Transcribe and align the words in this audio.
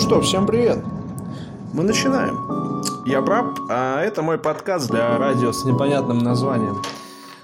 что, 0.00 0.20
всем 0.22 0.46
привет. 0.46 0.82
Мы 1.74 1.82
начинаем. 1.82 2.82
Я 3.04 3.20
Браб, 3.20 3.58
а 3.68 4.00
это 4.00 4.22
мой 4.22 4.38
подкаст 4.38 4.88
для 4.90 5.18
радио 5.18 5.52
с 5.52 5.64
непонятным 5.64 6.18
названием. 6.18 6.82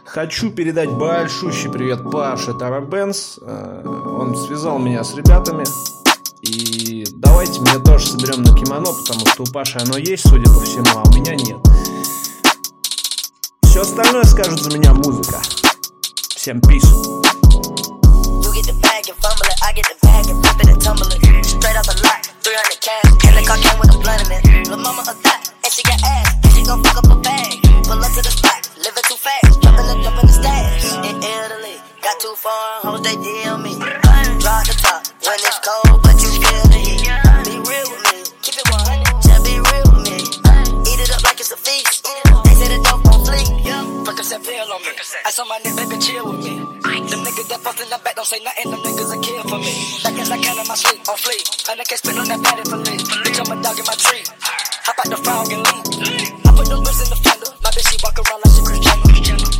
Хочу 0.04 0.50
передать 0.50 0.90
большущий 0.90 1.70
привет 1.70 2.10
Паше 2.10 2.54
Тарабенс. 2.54 3.38
Э, 3.42 3.82
он 3.84 4.34
связал 4.36 4.78
меня 4.78 5.04
с 5.04 5.14
ребятами. 5.14 5.64
И 6.42 7.04
давайте 7.16 7.60
меня 7.60 7.78
тоже 7.78 8.06
соберем 8.06 8.42
на 8.42 8.54
кимоно, 8.54 8.86
потому 8.86 9.26
что 9.26 9.42
у 9.42 9.46
Паши 9.52 9.78
оно 9.78 9.98
есть, 9.98 10.26
судя 10.26 10.50
по 10.50 10.60
всему, 10.60 10.86
а 10.94 11.02
у 11.06 11.12
меня 11.12 11.34
нет. 11.34 11.58
Все 13.64 13.82
остальное 13.82 14.24
скажет 14.24 14.58
за 14.60 14.76
меня 14.76 14.94
музыка. 14.94 15.40
Всем 16.34 16.60
peace. 16.60 16.86
Straight 20.46 20.98
out 20.98 20.98
the 20.98 21.16
lot, 21.16 21.25
300 22.86 23.18
cash. 23.18 23.26
And 23.26 23.34
the 23.34 23.42
car 23.42 23.58
came 23.58 23.78
with 23.82 23.94
a 23.94 23.98
blunt 23.98 24.22
in 24.22 24.30
it. 24.30 24.68
Lil' 24.68 24.78
mama 24.78 25.02
a 25.02 25.14
thot, 25.14 25.50
and 25.64 25.72
she 25.72 25.82
got 25.82 25.98
ass. 26.02 26.38
And 26.44 26.52
she 26.54 26.62
gon' 26.62 26.82
fuck 26.82 26.98
up 27.02 27.10
a 27.10 27.16
bag. 27.18 27.58
Pull 27.84 27.98
up 27.98 28.12
to 28.14 28.22
the 28.22 28.30
spot, 28.30 28.62
living 28.78 29.06
too 29.10 29.18
fast. 29.18 29.62
Jumpin' 29.62 29.86
the 29.86 29.94
jump 30.02 30.18
in 30.22 30.26
the 30.26 30.32
stash. 30.32 30.94
In 31.02 31.16
Italy, 31.18 31.76
got 32.02 32.16
too 32.20 32.34
far, 32.38 32.86
hoes 32.86 33.02
they 33.02 33.16
deal 33.18 33.58
me. 33.58 33.74
Drop 34.42 34.62
the 34.66 34.74
top 34.78 35.02
when 35.26 35.38
it's 35.42 35.58
cold, 35.66 35.98
but 36.02 36.16
you 36.22 36.30
feel 36.38 36.64
the 36.70 36.78
heat. 36.78 37.02
Be 37.46 37.54
real 37.66 37.86
with 37.90 38.04
me, 38.06 38.18
keep 38.42 38.54
it 38.54 38.66
100. 38.70 39.22
Just 39.22 39.42
be 39.42 39.58
real 39.58 39.86
with 39.90 40.06
me. 40.06 40.16
Eat 40.86 41.00
it 41.02 41.10
up 41.10 41.22
like 41.26 41.38
it's 41.42 41.50
a 41.50 41.58
feast. 41.58 42.06
They 42.46 42.54
say 42.54 42.68
the 42.70 42.78
dope 42.86 43.02
gon' 43.02 43.22
flee. 43.26 43.46
Percocet 44.06 44.46
pill 44.46 44.70
on 44.70 44.82
me. 44.82 44.94
I 45.26 45.30
saw 45.30 45.44
my 45.44 45.58
nigga, 45.58 45.90
baby, 45.90 45.98
chill 45.98 46.30
with 46.30 46.44
me. 46.44 46.65
Them 47.66 47.74
niggas 47.74 47.74
that 47.74 47.74
fuck 47.74 47.82
in 47.82 47.90
the 47.90 47.98
back 47.98 48.14
don't 48.14 48.26
say 48.30 48.38
nothing. 48.46 48.70
Them 48.70 48.78
niggas 48.78 49.10
a 49.10 49.18
kill 49.18 49.42
for 49.42 49.58
me. 49.58 49.74
That 50.06 50.14
guess 50.14 50.30
I 50.30 50.38
count 50.38 50.62
in 50.62 50.66
my 50.70 50.78
sleep 50.78 51.02
on 51.02 51.18
fleek. 51.18 51.42
And 51.66 51.80
I 51.80 51.84
can't 51.84 51.98
spit 51.98 52.14
on 52.14 52.26
that 52.30 52.38
patty 52.38 52.62
for 52.62 52.78
me. 52.78 52.94
Bitch, 53.26 53.38
I'm 53.42 53.50
a 53.50 53.56
dog 53.58 53.74
in 53.74 53.86
my 53.90 53.96
tree. 53.98 54.22
Hop 54.86 54.98
out 55.02 55.08
the 55.10 55.18
frog 55.18 55.50
and 55.50 55.66
leave. 55.66 56.46
I 56.46 56.50
put 56.54 56.66
them 56.70 56.86
bricks 56.86 57.02
in 57.02 57.10
the 57.10 57.18
fender. 57.18 57.50
My 57.66 57.74
bitch, 57.74 57.90
she 57.90 57.98
walk 58.06 58.14
around 58.22 58.38
like 58.46 58.54
she 58.54 58.62
Cristiano. 58.62 59.02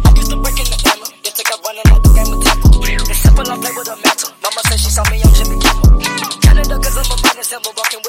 I 0.06 0.10
used 0.14 0.30
to 0.30 0.38
break 0.38 0.54
in 0.54 0.70
the 0.70 0.78
hammer. 0.86 1.08
Then 1.18 1.32
take 1.34 1.50
up 1.50 1.58
running 1.66 1.86
like 1.90 2.02
the 2.06 2.12
game 2.14 2.30
of 2.30 2.38
temple. 2.46 2.70
It's 2.86 3.18
simple, 3.26 3.42
I 3.42 3.54
play 3.58 3.74
with 3.74 3.90
a 3.90 3.96
mantle. 3.98 4.30
Mama 4.38 4.60
said 4.70 4.78
she 4.78 4.90
saw 4.94 5.02
me 5.10 5.18
on 5.26 5.32
Jimmy 5.34 5.58
Kimmel. 5.58 5.98
Canada, 6.46 6.74
cause 6.78 6.94
I'm 6.94 7.10
a 7.10 7.16
man 7.26 7.34
and 7.42 7.46
symbol. 7.46 7.74
Walking 7.74 8.05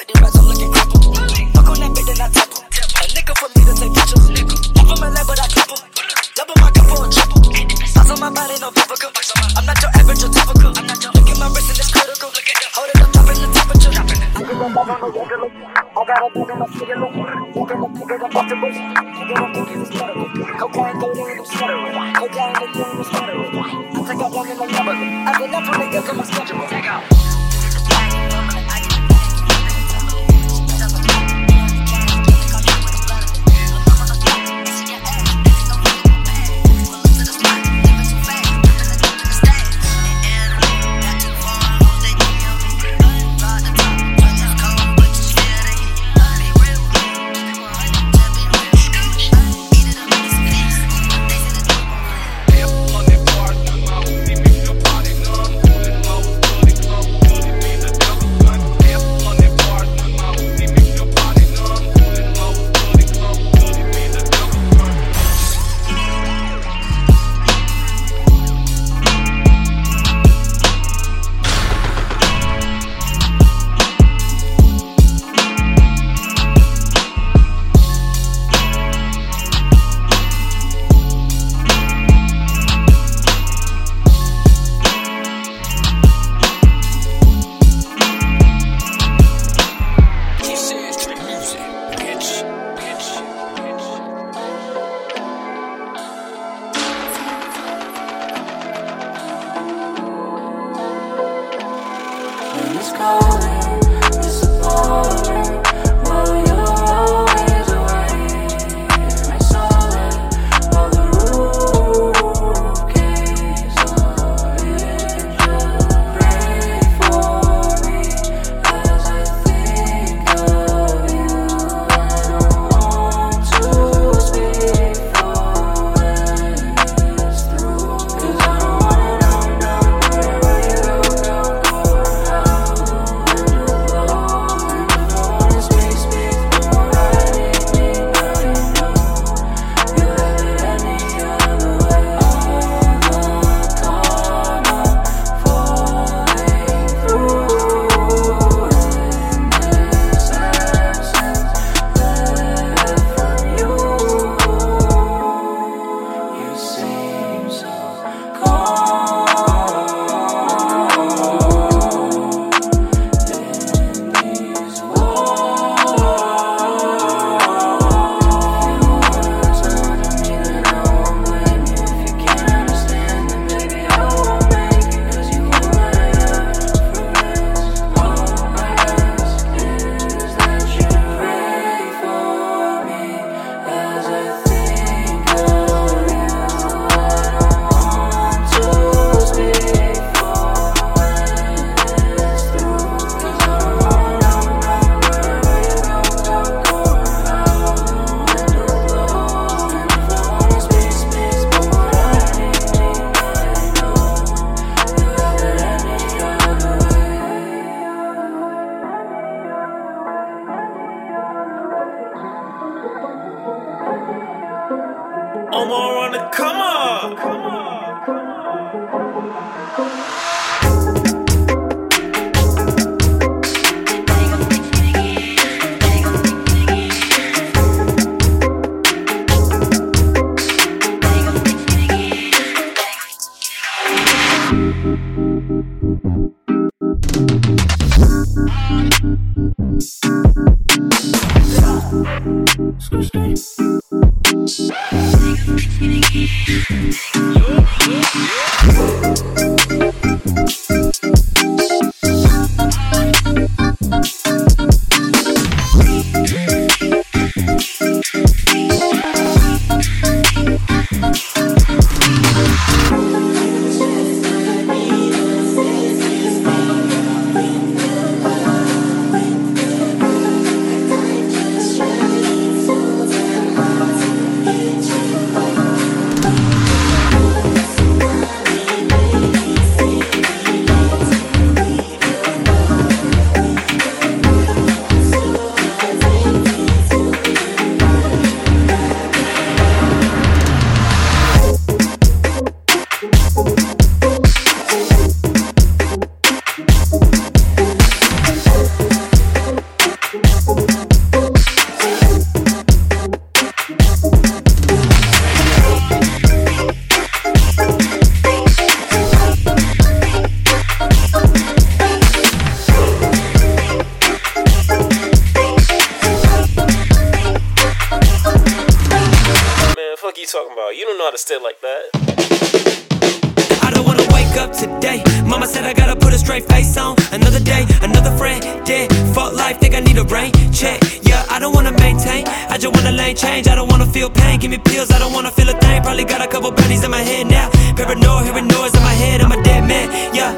Give 334.47 334.63
me 334.63 334.71
pills, 334.71 334.91
I 334.91 334.99
don't 334.99 335.11
wanna 335.11 335.29
feel 335.29 335.49
a 335.49 335.59
thing. 335.59 335.81
Probably 335.81 336.05
got 336.05 336.21
a 336.21 336.27
couple 336.27 336.53
pennies 336.53 336.85
in 336.85 336.89
my 336.89 337.01
head 337.01 337.27
now. 337.27 337.49
Paranoid, 337.75 338.23
hearing 338.23 338.47
noise 338.47 338.73
in 338.73 338.81
my 338.81 338.93
head. 338.93 339.19
I'm 339.19 339.33
a 339.33 339.43
dead 339.43 339.67
man. 339.67 339.91
Yeah, 340.15 340.31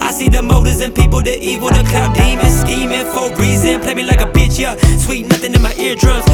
I 0.00 0.10
see 0.12 0.30
the 0.30 0.40
motives 0.40 0.80
in 0.80 0.92
people, 0.92 1.20
the 1.20 1.38
evil, 1.38 1.68
the 1.68 1.84
cloud 1.84 2.14
demons, 2.16 2.58
scheming 2.58 3.04
for 3.12 3.28
reason. 3.36 3.82
Play 3.82 3.92
me 3.92 4.04
like 4.04 4.22
a 4.22 4.32
bitch. 4.32 4.58
Yeah, 4.58 4.76
sweet 4.96 5.28
nothing 5.28 5.52
in 5.52 5.60
my 5.60 5.74
eardrums. 5.74 6.29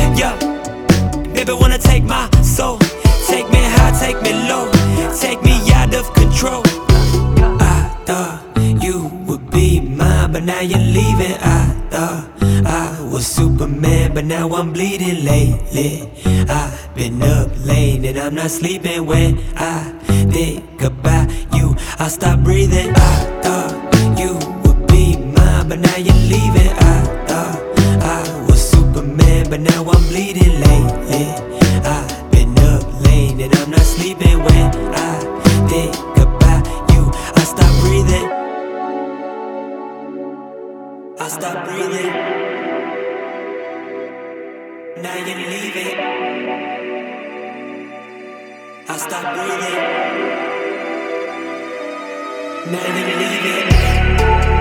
Not 18.46 18.52
sleeping 18.52 19.04
when 19.06 19.38
I 19.56 19.90
think 20.30 20.80
about 20.80 21.28
you. 21.52 21.74
I 21.98 22.06
stop 22.06 22.44
breathing. 22.44 22.92
I 22.94 23.40
thought 23.42 24.18
you 24.20 24.34
would 24.62 24.86
be 24.86 25.16
mine, 25.16 25.68
but 25.68 25.80
now 25.80 25.96
you're 25.96 26.14
leaving. 26.14 26.70
I 26.94 26.96
thought 27.26 27.58
I 28.04 28.46
was 28.48 28.60
Superman, 28.70 29.50
but 29.50 29.60
now 29.60 29.82
I'm 29.90 30.02
bleeding 30.10 30.60
lately. 30.60 31.26
I've 31.82 32.30
been 32.30 32.56
up 32.70 32.84
late 33.06 33.40
and 33.40 33.52
I'm 33.56 33.70
not 33.70 33.80
sleeping 33.80 34.38
when 34.38 34.66
I 34.94 35.68
think 35.68 36.05
stop 49.08 49.34
breathing. 49.34 49.74
Now 52.72 52.86
you're 52.96 53.18
leaving. 53.20 53.68
Yeah, 53.70 54.55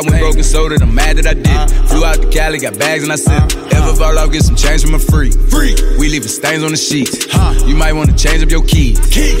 I 0.00 0.09
broken 0.20 0.44
soda, 0.44 0.76
I'm 0.80 0.94
mad 0.94 1.16
that 1.16 1.26
I 1.26 1.34
did. 1.34 1.46
it. 1.48 1.88
Flew 1.88 2.04
out 2.04 2.20
to 2.22 2.28
Cali, 2.30 2.58
got 2.58 2.78
bags 2.78 3.02
and 3.02 3.12
I 3.12 3.16
sent 3.16 3.52
it. 3.52 3.72
Ever 3.74 3.94
fall 3.96 4.18
off, 4.18 4.30
get 4.30 4.42
some 4.44 4.56
change 4.56 4.82
from 4.84 4.94
a 4.94 4.98
free. 4.98 5.30
Free. 5.30 5.74
We 5.98 6.08
leaving 6.08 6.28
stains 6.28 6.62
on 6.62 6.70
the 6.70 6.76
sheets. 6.76 7.26
You 7.66 7.74
might 7.76 7.92
wanna 7.92 8.16
change 8.16 8.42
up 8.42 8.50
your 8.50 8.64
keys. 8.64 8.98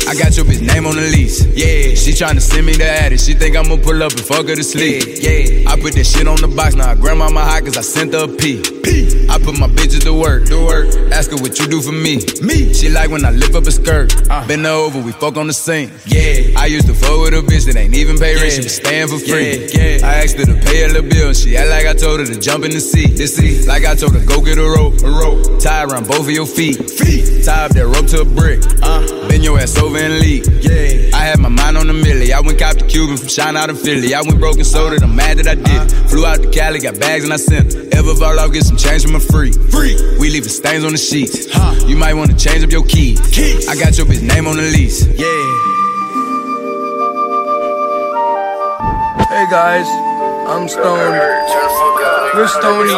I 0.08 0.14
got 0.14 0.36
your 0.36 0.46
bitch 0.46 0.62
name 0.66 0.86
on 0.86 0.96
the 0.96 1.02
lease. 1.02 1.44
Yeah. 1.46 1.94
She 1.94 2.12
tryna 2.12 2.40
send 2.40 2.66
me 2.66 2.74
the 2.74 2.86
addy. 2.88 3.18
She 3.18 3.34
think 3.34 3.56
I'ma 3.56 3.76
pull 3.76 4.02
up 4.02 4.12
and 4.12 4.20
fuck 4.20 4.48
her 4.48 4.56
to 4.56 4.64
sleep. 4.64 5.04
Yeah. 5.20 5.70
I 5.70 5.78
put 5.80 5.94
that 5.94 6.04
shit 6.04 6.26
on 6.26 6.36
the 6.40 6.48
box. 6.48 6.74
Now 6.74 6.90
I 6.90 6.94
grandma 6.94 7.28
my 7.30 7.42
high 7.44 7.60
cause 7.60 7.76
I 7.76 7.82
sent 7.82 8.14
her 8.14 8.24
a 8.24 8.28
P. 8.28 8.62
P. 8.82 9.28
I 9.28 9.38
put 9.38 9.58
my 9.58 9.68
bitches 9.68 10.02
to 10.04 10.14
work. 10.14 10.46
To 10.46 10.64
work. 10.64 10.88
Ask 11.12 11.30
her 11.30 11.36
what 11.36 11.58
you 11.58 11.66
do 11.66 11.80
for 11.82 11.92
me. 11.92 12.22
Me. 12.42 12.72
She 12.72 12.88
like 12.88 13.10
when 13.10 13.24
I 13.24 13.30
lift 13.30 13.54
up 13.54 13.66
a 13.66 13.70
skirt. 13.72 14.14
Uh-huh. 14.30 14.46
Bend 14.48 14.64
her 14.64 14.72
over, 14.72 15.00
we 15.00 15.12
fuck 15.12 15.36
on 15.36 15.46
the 15.46 15.52
sink. 15.52 15.92
Yeah. 16.06 16.58
I 16.58 16.66
used 16.66 16.86
to 16.86 16.94
fuck 16.94 17.18
with 17.20 17.34
a 17.34 17.42
bitch 17.42 17.66
that 17.66 17.76
ain't 17.76 17.94
even 17.94 18.18
pay 18.18 18.34
rent. 18.36 18.52
She 18.52 18.62
was 18.62 18.74
staying 18.76 19.08
for 19.08 19.18
free. 19.18 19.68
Yeah. 19.74 20.06
I 20.06 20.22
asked 20.24 20.38
her 20.38 20.46
to 20.46 20.54
pay 20.54 20.69
a 20.78 20.86
little 20.88 21.08
bill. 21.08 21.32
She 21.32 21.56
act 21.56 21.68
like 21.70 21.86
I 21.86 21.94
told 21.94 22.20
her 22.20 22.26
to 22.26 22.38
jump 22.38 22.64
in 22.64 22.70
the 22.70 22.80
seat. 22.80 23.16
The 23.16 23.26
seat. 23.26 23.66
Like 23.66 23.84
I 23.84 23.94
told 23.94 24.14
her 24.14 24.24
go 24.24 24.40
get 24.40 24.58
a 24.58 24.62
rope. 24.62 25.02
A 25.02 25.10
rope. 25.10 25.60
Tie 25.60 25.84
around 25.84 26.06
both 26.06 26.26
of 26.26 26.30
your 26.30 26.46
feet. 26.46 26.76
Feet. 26.90 27.44
Tie 27.44 27.64
up 27.64 27.72
that 27.72 27.86
rope 27.86 28.06
to 28.08 28.22
a 28.22 28.24
brick. 28.24 28.60
Uh. 28.82 29.28
Bend 29.28 29.44
your 29.44 29.58
ass 29.58 29.76
over 29.78 29.98
and 29.98 30.18
leave. 30.20 30.46
Yeah. 30.62 31.16
I 31.16 31.24
had 31.24 31.38
my 31.38 31.48
mind 31.48 31.76
on 31.76 31.86
the 31.86 31.92
millie. 31.92 32.32
I 32.32 32.40
went 32.40 32.58
cop 32.58 32.76
the 32.76 32.86
Cuban 32.86 33.16
from 33.16 33.28
Shine 33.28 33.56
out 33.56 33.70
of 33.70 33.80
Philly. 33.80 34.14
I 34.14 34.22
went 34.22 34.38
broken 34.38 34.64
soda. 34.64 34.98
I'm 35.02 35.14
mad 35.14 35.38
that 35.38 35.48
I 35.48 35.54
did. 35.54 35.66
it. 35.68 36.10
Flew 36.10 36.24
out 36.26 36.42
to 36.42 36.50
Cali, 36.50 36.78
got 36.80 36.98
bags 36.98 37.24
and 37.24 37.32
I 37.32 37.36
sent. 37.36 37.74
it. 37.74 37.94
Ever 37.94 38.14
fall 38.14 38.38
off, 38.38 38.52
get 38.52 38.64
some 38.64 38.76
change 38.76 39.02
from 39.04 39.14
a 39.16 39.20
free. 39.20 39.52
Free. 39.52 39.96
We 40.18 40.30
leaving 40.30 40.48
stains 40.48 40.84
on 40.84 40.92
the 40.92 40.98
sheets. 40.98 41.46
Huh. 41.52 41.74
You 41.86 41.96
might 41.96 42.14
wanna 42.14 42.36
change 42.36 42.64
up 42.64 42.70
your 42.70 42.84
keys. 42.84 43.20
Keys. 43.30 43.68
I 43.68 43.76
got 43.76 43.96
your 43.98 44.06
bitch 44.06 44.22
name 44.22 44.46
on 44.46 44.56
the 44.56 44.62
lease. 44.62 45.06
Yeah. 45.06 45.26
Hey 49.30 49.46
guys, 49.48 49.86
I'm 50.50 50.66
stoned. 50.66 51.14
We're 52.34 52.48
Stony. 52.48 52.90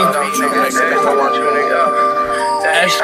Ash 2.73 2.97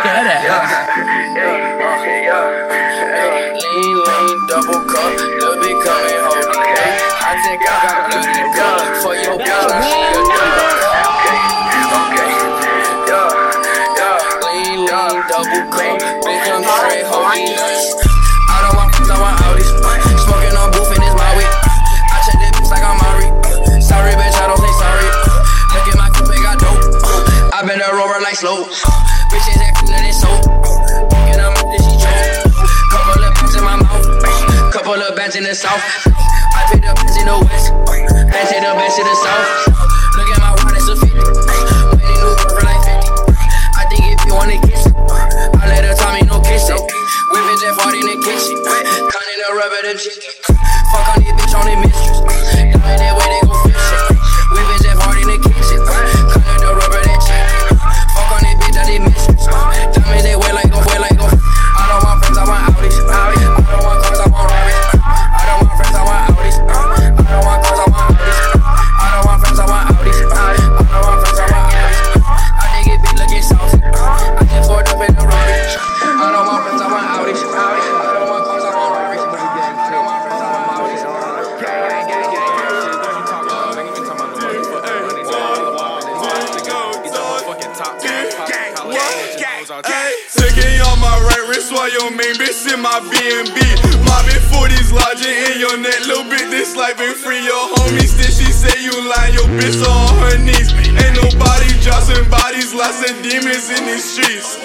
Lean, 3.76 3.96
lean, 3.96 4.46
double 4.48 4.80
cup, 4.88 5.12
little 5.20 5.60
bit 5.60 5.76
coming 5.84 6.20
home. 6.24 6.48
I 7.20 7.36
think 7.44 7.60
I 7.68 8.08
got 8.08 8.56
gun 8.56 9.02
for 9.02 9.14
your 9.14 9.36
bitch. 9.38 9.87
South. 35.58 35.82
I 36.54 36.68
pick 36.70 36.82
the 36.82 36.94
best 36.94 37.18
in 37.18 37.26
the 37.26 37.34
west. 37.34 37.72
I 37.90 38.44
take 38.46 38.62
the 38.62 38.74
best 38.78 38.98
in 39.00 39.06
the 39.06 39.14
south. 39.14 39.77
Ay, 89.58 90.14
Taking 90.38 90.78
on 90.86 91.02
my 91.02 91.10
right 91.18 91.50
wrist 91.50 91.74
while 91.74 91.90
your 91.90 92.14
main 92.14 92.38
bitch 92.38 92.62
in 92.70 92.78
my 92.78 93.02
BNB. 93.10 93.58
Mobbing 94.06 94.44
40s 94.54 94.94
lodging 94.94 95.34
in 95.34 95.58
your 95.58 95.74
neck, 95.82 95.98
little 96.06 96.22
bit 96.30 96.46
this 96.46 96.78
life 96.78 96.94
ain't 97.02 97.18
free. 97.18 97.42
Your 97.42 97.74
homies, 97.74 98.14
then 98.14 98.30
she 98.30 98.46
say 98.54 98.70
you 98.78 98.94
lying, 98.94 99.34
your 99.34 99.50
bitch 99.58 99.82
on 99.82 100.14
her 100.22 100.38
knees. 100.38 100.70
Ain't 100.70 101.18
nobody 101.18 101.74
dropping 101.82 102.30
bodies, 102.30 102.70
lots 102.70 103.02
of 103.02 103.18
demons 103.26 103.66
in 103.74 103.82
these 103.82 104.06
streets. 104.06 104.62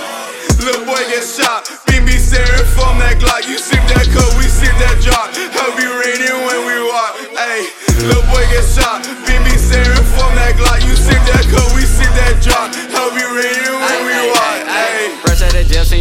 Little 0.62 0.86
boy 0.86 1.02
get 1.10 1.26
shot, 1.26 1.66
beam 1.90 2.06
be 2.06 2.14
staring 2.14 2.70
from 2.78 3.02
that 3.02 3.18
Glock. 3.18 3.50
You 3.50 3.58
sip 3.58 3.82
that 3.98 4.06
cup, 4.14 4.30
we 4.38 4.46
sip 4.46 4.78
that 4.78 5.02
drop. 5.02 5.34
Be 5.74 5.90
raining 5.90 6.38
when 6.46 6.70
we 6.70 6.78
walk. 6.86 7.18
Ayy, 7.34 7.66
little 8.06 8.22
boy 8.30 8.46
get 8.54 8.62
shot, 8.62 9.02
beam 9.26 9.42
be 9.42 9.58
staring 9.58 10.06
from 10.14 10.38
that 10.38 10.54
Glock. 10.54 10.86
You 10.86 10.94
sip 10.94 11.18
that 11.34 11.50
cup, 11.50 11.66
we 11.74 11.82
sip 11.82 12.14
that 12.14 12.38
drop. 12.46 12.70
Be 13.18 13.26
raining 13.26 13.73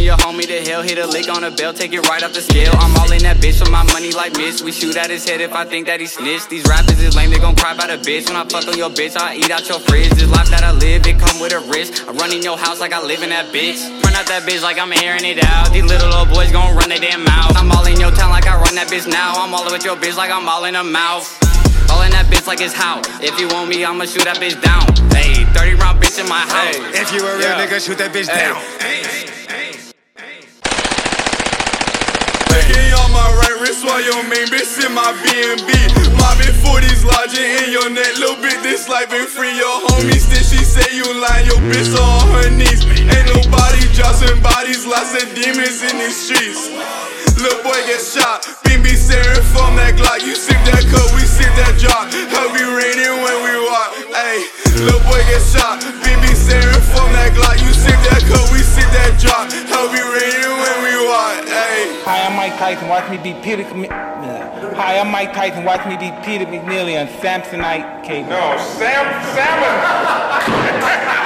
your 0.03 0.17
homie 0.17 0.45
to 0.45 0.59
hell. 0.69 0.81
Hit 0.81 0.97
a 0.97 1.07
lick 1.07 1.29
on 1.29 1.43
a 1.43 1.51
bell, 1.51 1.73
take 1.73 1.93
it 1.93 2.07
right 2.09 2.21
off 2.23 2.33
the 2.33 2.41
scale. 2.41 2.73
I'm 2.77 2.95
all 2.99 3.11
in 3.11 3.23
that 3.23 3.37
bitch 3.37 3.59
with 3.59 3.71
my 3.71 3.83
money 3.93 4.11
like 4.11 4.35
Miss. 4.37 4.61
We 4.61 4.71
shoot 4.71 4.95
at 4.97 5.09
his 5.09 5.27
head 5.27 5.41
if 5.41 5.53
I 5.53 5.65
think 5.65 5.87
that 5.87 5.99
he 5.99 6.07
snitched. 6.07 6.49
These 6.49 6.65
rappers 6.67 6.99
is 6.99 7.15
lame, 7.15 7.31
they 7.31 7.39
gon' 7.39 7.55
cry 7.55 7.73
about 7.73 7.89
a 7.89 7.97
bitch. 7.97 8.27
When 8.27 8.35
I 8.35 8.43
fuck 8.43 8.67
on 8.67 8.77
your 8.77 8.89
bitch, 8.89 9.15
I 9.17 9.35
eat 9.35 9.49
out 9.49 9.67
your 9.69 9.79
fridge. 9.79 10.11
This 10.11 10.29
life 10.29 10.49
that 10.49 10.63
I 10.63 10.71
live, 10.71 11.07
it 11.07 11.19
come 11.19 11.39
with 11.39 11.53
a 11.53 11.59
risk. 11.71 12.07
I 12.07 12.11
run 12.11 12.31
in 12.33 12.43
your 12.43 12.57
house 12.57 12.79
like 12.79 12.93
I 12.93 13.01
live 13.01 13.23
in 13.23 13.29
that 13.29 13.53
bitch. 13.53 13.79
Run 14.03 14.13
out 14.13 14.27
that 14.27 14.43
bitch 14.43 14.61
like 14.61 14.77
I'm 14.77 14.91
airing 14.93 15.25
it 15.25 15.43
out. 15.43 15.71
These 15.71 15.85
little 15.85 16.13
old 16.13 16.29
boys 16.29 16.51
gon' 16.51 16.75
run 16.75 16.89
their 16.89 16.99
damn 16.99 17.23
mouth. 17.23 17.55
I'm 17.55 17.71
all 17.71 17.85
in 17.85 17.99
your 17.99 18.11
town 18.11 18.29
like 18.31 18.47
I 18.47 18.55
run 18.59 18.75
that 18.75 18.87
bitch 18.87 19.07
now. 19.07 19.33
I'm 19.39 19.53
all 19.53 19.65
with 19.71 19.85
your 19.85 19.95
bitch 19.95 20.17
like 20.17 20.31
I'm 20.31 20.47
all 20.49 20.65
in 20.65 20.75
her 20.75 20.83
mouth. 20.83 21.25
All 21.91 22.01
in 22.01 22.11
that 22.11 22.25
bitch 22.27 22.47
like 22.47 22.59
it's 22.61 22.73
how. 22.73 23.01
If 23.21 23.39
you 23.39 23.47
want 23.49 23.69
me, 23.69 23.85
I'ma 23.85 24.05
shoot 24.05 24.23
that 24.25 24.37
bitch 24.37 24.59
down. 24.61 24.83
Hey, 25.13 25.45
30 25.53 25.75
round 25.75 26.01
bitch 26.01 26.19
in 26.19 26.27
my 26.27 26.41
house. 26.41 26.75
If 26.97 27.13
you 27.13 27.21
a 27.25 27.37
real 27.37 27.41
Yeah. 27.47 27.61
nigga, 27.65 27.79
shoot 27.85 27.97
that 27.99 28.11
bitch 28.11 28.27
down. 28.27 28.57
Taking 28.79 29.42
your 33.83 34.23
main 34.31 34.47
bitch 34.47 34.79
in 34.79 34.95
my 34.95 35.11
BNB. 35.27 35.67
Mobbing 36.15 36.55
40s 36.63 37.03
lodging 37.03 37.43
in 37.43 37.71
your 37.75 37.89
neck, 37.91 38.15
little 38.15 38.39
bit 38.39 38.55
this 38.63 38.87
life 38.87 39.11
ain't 39.11 39.27
free. 39.27 39.51
Your 39.59 39.75
homies, 39.91 40.23
then 40.31 40.39
she 40.39 40.63
say 40.63 40.87
you 40.95 41.03
lying, 41.19 41.47
your 41.51 41.59
bitch 41.67 41.91
on 41.91 42.31
her 42.31 42.49
knees. 42.49 42.87
Ain't 42.87 43.27
nobody 43.35 43.83
dropping 43.91 44.39
bodies, 44.39 44.87
lots 44.87 45.11
of 45.19 45.27
demons 45.35 45.83
in 45.83 45.99
these 45.99 46.15
streets. 46.15 46.71
Little 47.35 47.59
boy 47.59 47.75
get 47.83 47.99
shot, 47.99 48.47
beam 48.63 48.83
be 48.83 48.95
staring 48.95 49.43
from 49.51 49.75
that 49.75 49.99
Glock. 49.99 50.23
You 50.23 50.35
sip 50.35 50.59
that 50.71 50.87
cup, 50.87 51.03
we 51.11 51.27
sip 51.27 51.51
that 51.59 51.75
drop. 51.75 52.07
Help 52.07 52.55
be 52.55 52.63
raining 52.63 53.19
when 53.19 53.37
we 53.43 53.53
walk. 53.67 53.89
Ayy, 54.15 54.47
little 54.79 55.03
boy 55.03 55.19
get 55.27 55.43
shot, 55.43 55.83
beam 56.07 56.23
be 56.23 56.31
staring 56.31 56.83
from 56.95 57.11
that 57.19 57.35
Glock. 57.35 57.59
You 57.59 57.73
sip 57.75 57.99
that 58.07 58.23
cup, 58.31 58.47
that 59.03 59.19
drop. 59.19 59.51
Help 59.51 59.91
be 59.91 59.99
raining 59.99 60.55
when 60.63 60.77
we 60.83 60.93
walk. 61.03 61.43
Ayy. 61.43 62.03
Hi, 62.07 62.23
I'm 62.25 62.35
Mike 62.35 62.55
Tyson. 62.57 62.87
Watch 62.87 63.09
me 63.11 63.17
be 63.17 63.33
Peter. 63.43 63.63
Cam- 63.63 64.13
Hi, 64.75 64.97
I'm 64.97 65.11
Mike 65.11 65.33
Tyson. 65.33 65.63
Watch 65.65 65.85
me 65.85 65.97
beat 65.97 66.15
Peter 66.23 66.45
McNeely 66.45 66.99
on 66.99 67.07
Samsonite 67.21 68.03
cable. 68.03 68.29
No, 68.29 68.57
Sam, 68.79 69.05
Salmon. 69.35 70.83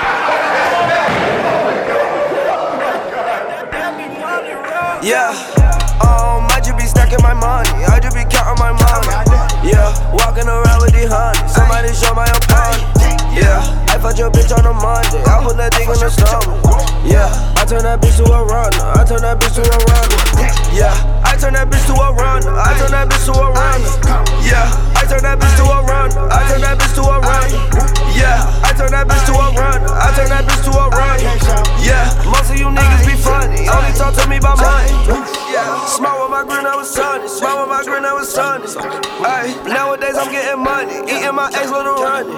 Yeah, 5.03 5.29
um, 6.01 6.49
I 6.51 6.59
just 6.63 6.77
be 6.77 6.85
stacking 6.85 7.21
my 7.21 7.33
money. 7.33 7.69
I 7.85 7.99
just 8.01 8.15
be 8.15 8.23
counting 8.25 8.59
my 8.59 8.71
money. 8.73 9.36
Yeah, 9.67 9.91
walking 10.15 10.47
around 10.47 10.79
with 10.81 10.95
the 10.95 11.03
honey. 11.11 11.43
Somebody 11.51 11.91
show 11.91 12.15
my 12.15 12.23
opponent. 12.31 12.87
Yeah, 13.35 13.59
I 13.91 13.99
fucked 13.99 14.17
your 14.17 14.31
bitch 14.31 14.49
on 14.55 14.65
a 14.65 14.73
Monday. 14.73 15.21
I 15.27 15.43
put 15.43 15.57
that 15.59 15.75
dick 15.75 15.85
in 15.91 15.99
the 15.99 16.09
stomach. 16.09 16.55
Yeah, 17.03 17.27
I 17.59 17.67
turn 17.67 17.83
that 17.83 17.99
bitch 18.01 18.17
to 18.17 18.25
a 18.25 18.41
runner. 18.47 18.81
I 18.95 19.03
turn 19.03 19.21
that 19.21 19.37
bitch 19.37 19.59
to 19.59 19.63
a 19.67 19.77
runner. 19.77 20.19
Yeah, 20.73 20.95
I 21.21 21.35
turn 21.35 21.53
that 21.53 21.67
bitch 21.69 21.85
to 21.91 21.93
a 21.93 22.09
runner. 22.15 22.55
I 22.55 22.71
turn 22.79 22.91
that 22.95 23.11
bitch 23.11 23.27
to 23.27 23.33
a 23.35 23.47
runner. 23.51 23.91
Yeah, 24.41 24.71
I 24.95 25.03
turn 25.05 25.21
that 25.21 25.37
bitch 25.37 25.53
to 25.59 25.65
a 25.67 25.83
runner. 25.83 26.25
I 26.31 26.41
turn 26.49 26.61
that 26.63 26.79
bitch 26.79 26.95
to 26.95 27.03
a 27.03 27.17
runner. 27.19 27.59
Yeah, 28.17 28.41
I 28.63 28.73
turn 28.73 28.89
that 28.95 29.05
bitch 29.05 29.25
to 29.29 29.33
a 29.35 29.47
runner. 29.53 29.91
I 29.93 30.09
turn 30.15 30.29
that 30.33 30.43
bitch 30.47 30.63
to 30.65 30.71
a 30.73 30.85
runner. 30.89 31.29
Yeah, 31.83 32.09
most 32.25 32.49
of 32.49 32.57
you 32.57 32.71
niggas 32.73 33.05
be 33.05 33.13
funny. 33.19 33.69
Only 33.69 33.93
talk 33.93 34.15
to 34.15 34.25
me 34.25 34.37
about 34.37 34.57
money. 34.57 34.89
Yeah, 35.53 35.85
smile 35.85 36.25
with 36.25 36.31
my 36.31 36.43
grin, 36.43 36.65
I 36.65 36.75
was 36.75 36.89
sunny. 36.89 37.27
Smile 37.29 37.61
with 37.61 37.69
my 37.69 37.83
grin, 37.85 38.05
I 38.05 38.13
was 38.13 38.29
sunny. 38.33 38.65
Ay, 39.21 39.53
nowadays 39.65 40.17
I'm 40.17 40.31
getting 40.31 40.61
money. 40.61 40.93
Eating 41.09 41.33
my 41.33 41.49
ex 41.53 41.71
little 41.71 41.97
running. 41.97 42.33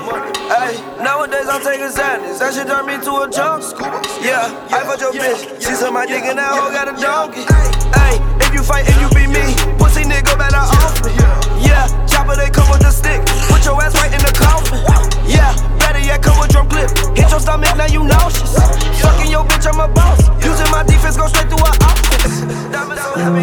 Ay, 0.47 0.77
nowadays 1.03 1.47
I'm 1.49 1.61
taking 1.61 1.89
sadness. 1.89 2.39
That 2.39 2.53
shit 2.53 2.67
turn 2.67 2.85
me 2.85 2.95
to 3.03 3.11
a 3.23 3.29
junkie. 3.29 3.75
Yeah, 4.23 4.47
I 4.71 4.85
fuck 4.85 4.99
your 5.01 5.11
bitch. 5.11 5.59
She 5.59 5.73
said 5.75 5.91
my 5.91 6.05
dick 6.05 6.23
and 6.23 6.37
that 6.39 6.53
hoe 6.53 6.71
got 6.71 6.87
a 6.87 6.95
donkey. 6.95 7.43
Ay, 7.95 8.15
if 8.39 8.53
you 8.53 8.63
fight, 8.63 8.87
if 8.87 8.95
you 9.01 9.09
beat 9.11 9.31
me, 9.31 9.43
pussy 9.81 10.03
nigga 10.07 10.37
better 10.37 10.63
off 10.63 10.95
me. 11.03 11.11
Yeah, 11.65 11.85
chopper 12.07 12.35
they 12.35 12.49
come 12.49 12.69
with 12.71 12.81
the 12.81 12.91
stick. 12.91 13.19
Put 13.51 13.65
your 13.65 13.75
ass 13.81 13.95
right 13.99 14.13
in 14.13 14.21
the 14.23 14.33
coffin. 14.33 14.79
Yeah, 15.27 15.51
better 15.79 15.99
yet 15.99 16.21
come 16.23 16.39
with 16.39 16.51
drum 16.51 16.69
clip. 16.69 16.89
Hit 17.17 17.29
your 17.29 17.39
stomach, 17.39 17.75
now 17.75 17.87
you 17.89 18.03
nauseous. 18.03 18.55
Fucking 19.01 19.31
your 19.31 19.43
bitch, 19.45 19.67
I'm 19.67 19.79
a 19.79 19.87
boss. 19.91 20.21
Using 20.43 20.69
my 20.71 20.83
defense, 20.83 21.17
go 21.17 21.27
straight 21.27 21.49
through 21.49 21.63
her 21.63 21.75
office. 21.83 22.41
Diamonds 22.73 23.01
so 23.01 23.11
heavy 23.17 23.41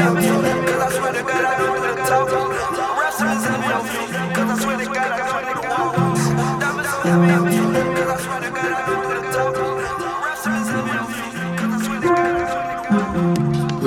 cause 0.67 0.83
I 0.83 0.89
swear 0.97 1.13
to 1.13 1.23
God 1.23 1.45
I 1.45 1.59
don't 1.59 1.83
do 1.83 1.95
the 1.95 3.06
Real 3.19 3.25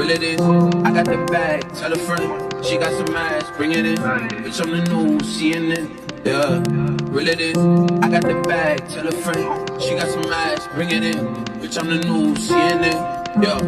it 0.10 0.24
is, 0.24 0.42
I 0.42 0.92
got 0.92 1.06
the 1.06 1.28
bag, 1.30 1.72
tell 1.76 1.94
a 1.94 1.96
friend, 1.96 2.66
she 2.66 2.78
got 2.78 2.92
some 2.92 3.16
ass, 3.16 3.52
bring 3.56 3.72
it 3.74 3.86
in. 3.86 3.98
Bitch, 3.98 4.62
I'm 4.62 4.72
the 4.72 4.82
new 4.90 5.20
CNN, 5.20 5.92
yeah. 6.26 6.64
Real 7.12 7.28
it 7.28 7.40
is, 7.40 7.58
I 8.04 8.10
got 8.10 8.24
the 8.24 8.42
bag, 8.48 8.90
tell 8.90 9.08
a 9.08 9.12
friend, 9.12 9.70
she 9.80 9.94
got 9.96 10.08
some 10.08 10.34
ass, 10.34 10.68
bring 10.74 10.90
it 10.90 11.04
in. 11.04 11.46
Bitch, 11.62 11.78
I'm 11.80 11.88
the 11.88 11.98
new 11.98 12.34
CNN, 12.34 13.44
yeah. 13.44 13.60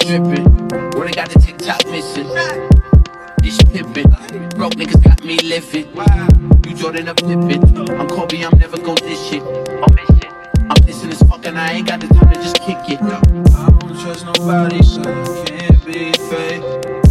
Drippin', 0.00 0.98
when 0.98 1.08
I 1.08 1.12
got 1.12 1.30
the 1.30 1.38
TikTok 1.38 1.86
missing. 1.86 2.79
This 3.50 3.58
pimpin', 3.62 4.54
broke 4.54 4.74
niggas 4.74 5.02
got 5.02 5.24
me 5.24 5.36
living. 5.38 5.88
You 6.68 6.76
Jordan 6.76 7.08
up 7.08 7.16
Pippin, 7.16 7.90
I'm 7.98 8.06
Kobe, 8.06 8.44
I'm 8.44 8.56
never 8.60 8.78
gon' 8.78 8.94
dish 8.94 9.18
shit. 9.28 9.42
I'm 9.42 9.92
missing, 9.92 10.30
I'm 10.70 10.86
missing 10.86 11.10
as 11.10 11.20
fuck 11.24 11.44
and 11.46 11.58
I 11.58 11.72
ain't 11.72 11.88
got 11.88 11.98
the 11.98 12.06
time 12.06 12.32
to 12.32 12.40
just 12.40 12.60
kick 12.60 12.78
it. 12.88 13.02
I 13.02 13.20
don't 13.80 14.00
trust 14.00 14.24
nobody, 14.24 14.80
so 14.84 15.02
can't 15.02 15.84
be 15.84 16.12
fake. 16.30 16.62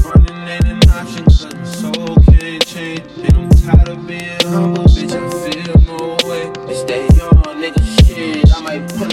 Running 0.05 0.47
ain't 0.47 0.63
an 0.63 0.89
option, 0.91 1.25
cause 1.25 1.53
my 1.53 1.63
soul 1.65 2.15
can't 2.31 2.65
change. 2.65 3.03
And 3.17 3.35
I'm 3.35 3.49
tired 3.49 3.89
of 3.89 4.07
being 4.07 4.39
humble, 4.43 4.85
bitch, 4.85 5.11
I 5.11 5.29
feel 5.43 5.75
no 5.91 6.15
way. 6.29 6.53
They 6.67 6.75
stay 6.75 7.01
young, 7.17 7.43
nigga, 7.59 8.07
shit. 8.07 8.55
I 8.55 8.61
might 8.61 8.87
pull 8.95 9.08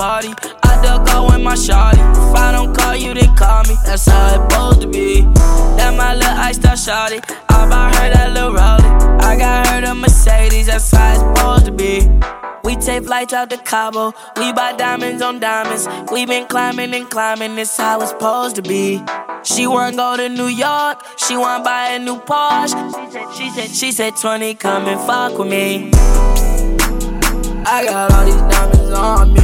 party. 0.00 0.32
I 0.62 0.80
duck 0.82 1.06
out 1.10 1.30
with 1.30 1.42
my 1.42 1.54
shawty. 1.54 2.00
If 2.00 2.34
I 2.34 2.52
don't 2.52 2.74
call 2.74 2.96
you, 2.96 3.12
they 3.12 3.28
call 3.36 3.62
me. 3.64 3.76
That's 3.84 4.06
how 4.06 4.28
it 4.28 4.50
supposed 4.50 4.80
to 4.80 4.88
be. 4.88 5.20
That 5.76 5.94
my 5.94 6.14
little 6.14 6.38
iced 6.48 6.64
out 6.64 6.78
shawty. 6.78 7.20
I 7.50 7.68
bought 7.68 7.94
her 7.96 8.08
that 8.14 8.32
little 8.32 8.52
Rollie. 8.52 9.20
I 9.20 9.36
got 9.36 9.66
her 9.66 9.82
the 9.82 9.94
Mercedes. 9.94 10.68
That's 10.68 10.90
how 10.90 11.12
it's 11.12 11.20
supposed 11.20 11.66
to 11.66 11.72
be. 11.72 12.08
We 12.64 12.76
take 12.76 13.04
flights 13.04 13.34
out 13.34 13.50
to 13.50 13.58
Cabo. 13.58 14.14
We 14.38 14.54
buy 14.54 14.72
diamonds 14.72 15.20
on 15.20 15.38
diamonds. 15.38 15.86
We 16.10 16.24
been 16.24 16.46
climbing 16.46 16.94
and 16.94 17.10
climbing. 17.10 17.56
This 17.56 17.76
how 17.76 18.00
it's 18.00 18.08
supposed 18.10 18.56
to 18.56 18.62
be. 18.62 19.02
She 19.42 19.66
wanna 19.66 19.94
go 19.94 20.16
to 20.16 20.30
New 20.30 20.48
York. 20.48 21.04
She 21.18 21.36
wanna 21.36 21.62
buy 21.62 21.90
a 21.90 21.98
new 21.98 22.16
Porsche. 22.16 22.72
She 22.72 23.10
said, 23.10 23.34
she 23.36 23.50
said, 23.50 23.70
she 23.70 23.92
said 23.92 24.16
20, 24.16 24.54
come 24.54 24.86
and 24.86 25.00
fuck 25.00 25.38
with 25.38 25.48
me. 25.48 25.90
I 27.66 27.84
got 27.84 28.12
all 28.12 28.24
these 28.24 28.34
diamonds 28.36 28.90
on 28.90 29.34
me. 29.34 29.40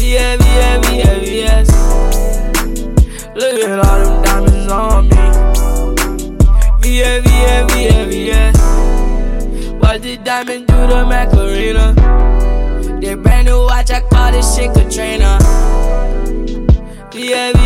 Yeah, 0.00 0.36
yeah. 0.40 0.78
Look 3.34 3.62
at 3.62 3.78
all 3.78 3.98
them 4.00 4.22
diamonds 4.24 4.72
on 4.72 5.08
me. 5.08 5.16
Yeah, 6.88 7.18
yeah, 7.24 7.66
yeah, 7.76 8.04
yes. 8.06 8.56
What 9.80 10.02
did 10.02 10.24
diamond 10.24 10.66
do 10.66 10.74
to 10.74 11.06
Macarena? 11.06 11.94
They 13.00 13.14
brand 13.14 13.46
new 13.46 13.60
watch, 13.60 13.90
I 13.90 14.00
call 14.00 14.32
this 14.32 14.56
shit 14.56 14.74
Katrina. 14.74 15.38
Yeah. 17.12 17.58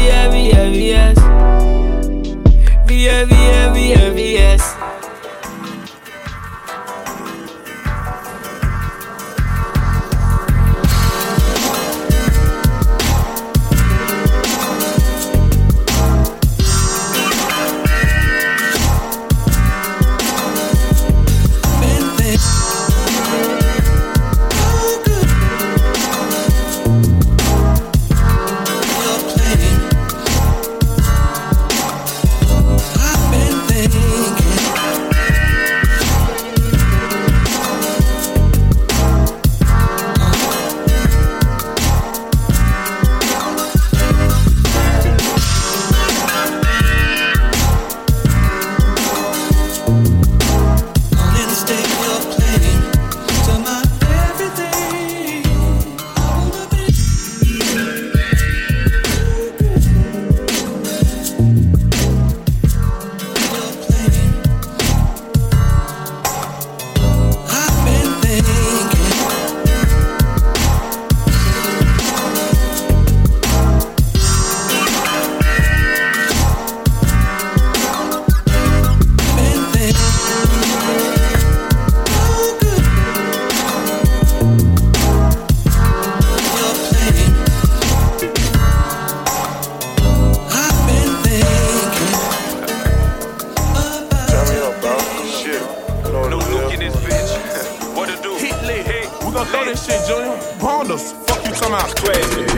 Who 99.32 99.38
gon' 99.38 99.46
throw 99.46 99.64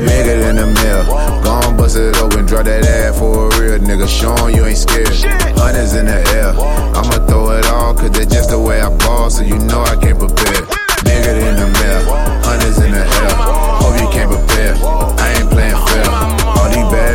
Made 0.02 0.26
it 0.26 0.42
in 0.42 0.56
the 0.56 0.66
mill. 0.66 1.06
Gone 1.44 1.76
bust 1.76 1.96
it 1.96 2.16
open, 2.18 2.46
drop 2.46 2.64
that 2.64 2.84
ass 2.84 3.16
for 3.16 3.46
a 3.46 3.60
real 3.60 3.78
nigga. 3.78 4.08
Showing 4.08 4.56
you 4.56 4.66
ain't 4.66 4.76
scared. 4.76 5.06
Hundreds 5.54 5.94
in 5.94 6.06
the 6.06 6.18
air. 6.34 6.50
I'ma 6.50 7.26
throw 7.30 7.50
it 7.52 7.66
all, 7.66 7.94
cause 7.94 8.10
that's 8.10 8.26
just 8.26 8.50
the 8.50 8.58
way 8.58 8.80
I 8.80 8.90
ball, 8.90 9.30
so 9.30 9.44
you 9.44 9.56
know 9.70 9.82
I 9.82 9.94
can't 9.94 10.18
prepare. 10.18 10.66
Nigga 11.06 11.46
in 11.46 11.54
the 11.62 11.70
mill. 11.78 12.02
Hundreds 12.42 12.78
in 12.78 12.90
the 12.90 13.06
air. 13.06 13.34
Hope 13.78 13.94
you 14.02 14.08
can't 14.10 14.30
prepare. 14.34 14.74
I 14.74 15.34
ain't 15.38 15.50
playing 15.50 15.83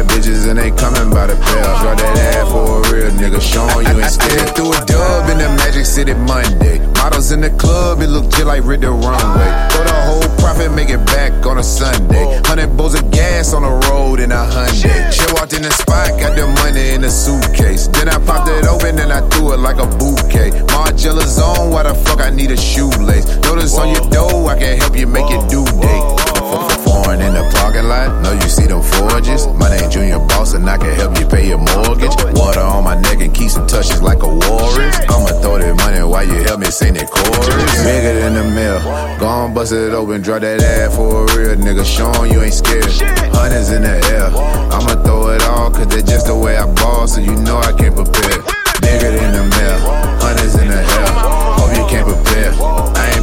bad 0.03 0.11
bitches 0.11 0.47
and 0.49 0.59
they 0.59 0.71
coming 0.71 1.09
by 1.09 1.27
the 1.27 1.35
pair. 1.35 1.63
Drop 1.81 1.97
that 1.97 2.17
ad 2.17 2.47
for 2.47 2.79
a 2.79 2.93
real 2.93 3.11
nigga, 3.11 3.41
showing 3.41 3.85
you 3.87 4.01
ain't 4.01 4.11
scared. 4.11 4.55
through 4.55 4.71
a 4.71 4.85
dub 4.85 5.29
in 5.29 5.37
the 5.37 5.49
Magic 5.57 5.85
City 5.85 6.13
Monday. 6.13 6.79
Models 6.95 7.31
in 7.31 7.41
the 7.41 7.49
club, 7.51 8.01
it 8.01 8.07
look 8.07 8.25
just 8.31 8.45
like 8.45 8.63
Rid 8.63 8.81
the 8.81 8.91
Runway. 8.91 9.49
Throw 9.71 9.83
the 9.83 9.99
whole 10.07 10.29
profit, 10.37 10.71
make 10.71 10.89
it 10.89 11.03
back 11.05 11.45
on 11.45 11.57
a 11.57 11.63
Sunday. 11.63 12.41
Hundred 12.45 12.75
bowls 12.75 12.95
of 12.95 13.09
gas 13.11 13.53
on 13.53 13.63
the 13.63 13.73
road 13.89 14.19
in 14.19 14.31
a 14.31 14.35
Hyundai. 14.35 15.11
She 15.11 15.25
walked 15.33 15.53
in 15.53 15.63
the 15.63 15.71
spot, 15.71 16.19
got 16.19 16.35
the 16.35 16.47
money 16.63 16.89
in 16.95 17.01
the 17.01 17.09
suitcase. 17.09 17.87
Then 17.87 18.09
I 18.09 18.17
popped 18.19 18.49
it 18.49 18.65
open 18.65 18.99
and 18.99 19.11
I 19.11 19.27
threw 19.29 19.53
it 19.53 19.59
like 19.59 19.77
a 19.77 19.87
bouquet. 19.87 20.51
Margiela's 20.75 21.39
on, 21.39 21.71
why 21.71 21.83
the 21.83 21.95
fuck 21.95 22.21
I 22.21 22.29
need 22.29 22.51
a 22.51 22.57
shoelace? 22.57 23.25
Notice 23.43 23.77
on 23.77 23.89
your 23.89 24.09
dough, 24.09 24.47
I 24.47 24.57
can 24.57 24.77
help 24.77 24.95
you 24.97 25.07
make 25.07 25.29
your 25.29 25.45
due 25.47 25.65
date 25.65 26.18
foreign 26.89 27.21
in 27.21 27.33
the 27.33 27.45
parking 27.53 27.87
lot. 27.87 28.09
know 28.23 28.33
you 28.33 28.49
see 28.49 28.65
them 28.65 28.81
forges. 28.81 29.45
My 29.61 29.69
name 29.69 29.89
Junior 29.89 30.19
Boss, 30.19 30.53
and 30.53 30.67
I 30.69 30.77
can 30.77 30.93
help 30.95 31.17
you 31.19 31.27
pay 31.27 31.47
your 31.47 31.61
mortgage. 31.61 32.15
Water 32.33 32.65
on 32.65 32.83
my 32.83 32.95
neck 32.99 33.21
and 33.21 33.33
keep 33.33 33.49
some 33.49 33.67
touches 33.67 34.01
like 34.01 34.21
a 34.23 34.27
warrior. 34.27 34.91
I'ma 35.13 35.31
throw 35.41 35.57
that 35.61 35.75
money 35.83 36.01
while 36.03 36.25
you 36.25 36.41
help 36.43 36.59
me 36.59 36.71
sing 36.71 36.93
that 36.95 37.09
chorus. 37.09 37.83
Bigger 37.85 38.13
than 38.19 38.33
the 38.33 38.45
mill. 38.57 38.79
Gone 39.19 39.53
bust 39.53 39.73
it 39.73 39.93
open, 39.93 40.21
drop 40.21 40.41
that 40.41 40.61
ad 40.61 40.91
for 40.93 41.25
a 41.25 41.37
real 41.37 41.55
nigga. 41.55 41.85
Showing 41.85 42.31
you 42.33 42.41
ain't 42.41 42.53
scared. 42.53 42.89
Hundreds 43.37 43.69
in 43.69 43.83
the 43.83 43.95
air. 44.13 44.27
I'ma 44.73 45.03
throw 45.03 45.29
it 45.29 45.43
all, 45.43 45.69
cause 45.71 45.87
that's 45.87 46.09
just 46.09 46.25
the 46.27 46.35
way 46.35 46.57
I 46.57 46.65
ball, 46.73 47.07
so 47.07 47.21
you 47.21 47.35
know 47.45 47.57
I 47.57 47.71
can't 47.73 47.95
prepare. 47.95 48.41
Bigger 48.81 49.11
than 49.11 49.31
the 49.37 49.43
mill. 49.43 49.77
Hundreds 50.23 50.55
in 50.55 50.67
the 50.67 50.81
air. 50.81 51.09
Hope 51.59 51.71
you 51.77 51.85
can't 51.91 52.07
prepare. 52.07 52.51
I 52.95 53.03
ain't 53.15 53.18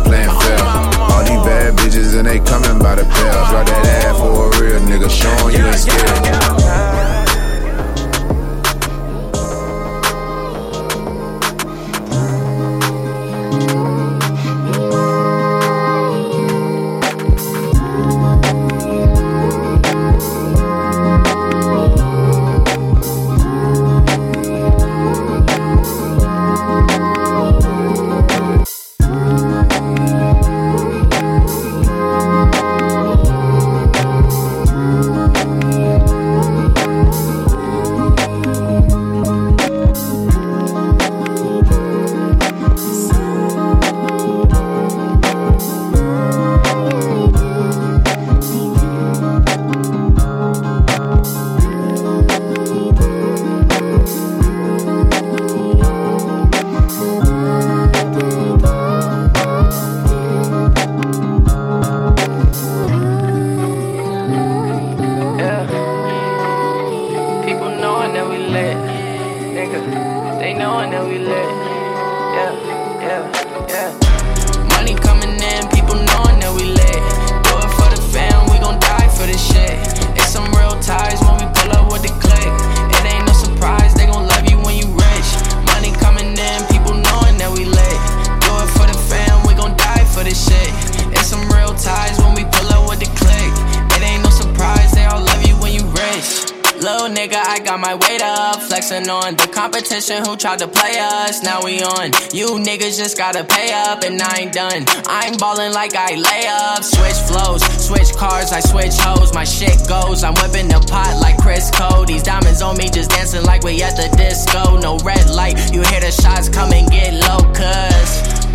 competition 99.57 100.23
who 100.23 100.37
tried 100.37 100.59
to 100.59 100.69
play 100.69 101.01
us. 101.01 101.43
Now 101.43 101.65
we 101.65 101.81
on. 101.81 102.13
You 102.37 102.61
niggas 102.61 103.01
just 103.01 103.17
gotta 103.17 103.43
pay 103.43 103.73
up, 103.73 104.05
and 104.05 104.21
I 104.21 104.41
ain't 104.41 104.53
done. 104.53 104.85
I'm 105.07 105.35
ballin' 105.39 105.73
like 105.73 105.97
I 105.97 106.15
lay 106.15 106.45
up. 106.47 106.85
Switch 106.85 107.17
flows, 107.25 107.65
switch 107.81 108.13
cars, 108.13 108.53
I 108.53 108.61
switch 108.61 108.93
hoes. 109.01 109.33
My 109.33 109.45
shit 109.45 109.89
goes. 109.89 110.25
I'm 110.25 110.35
whipping 110.35 110.69
the 110.69 110.81
pot 110.87 111.17
like 111.23 111.39
Chris 111.39 111.71
Cole. 111.71 112.05
These 112.05 112.23
diamonds 112.23 112.61
on 112.61 112.77
me 112.77 112.91
just 112.91 113.11
dancing 113.11 113.45
like 113.45 113.65
we 113.65 113.83
at 113.83 113.97
the 113.97 114.15
disco. 114.15 114.79
No 114.79 114.99
red 114.99 115.31
light, 115.31 115.57
you 115.73 115.81
hear 115.89 116.01
the 116.01 116.13
shots 116.13 116.51
come 116.51 116.71
and 116.75 116.91
get 116.91 117.15
low, 117.25 117.41
cuz 117.57 118.09